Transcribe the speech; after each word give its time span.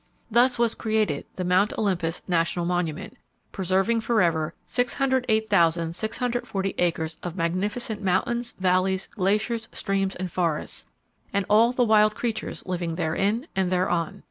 Thus 0.31 0.57
was 0.57 0.73
created 0.73 1.27
the 1.35 1.43
Mount 1.43 1.77
Olympus 1.77 2.23
National 2.27 2.65
Monument, 2.65 3.17
preserving 3.51 4.01
forever 4.01 4.55
608,640 4.65 6.75
acres 6.79 7.17
of 7.21 7.35
magnificent 7.35 8.01
mountains, 8.01 8.55
valleys, 8.59 9.09
glaciers, 9.15 9.69
streams 9.71 10.15
and 10.15 10.31
forests, 10.31 10.87
and 11.31 11.45
all 11.47 11.71
the 11.71 11.83
wild 11.83 12.15
creatures 12.15 12.63
living 12.65 12.95
therein 12.95 13.45
and 13.55 13.69
thereon. 13.69 14.19